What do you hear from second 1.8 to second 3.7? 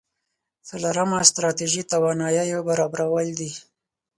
تواناییو برابرول دي.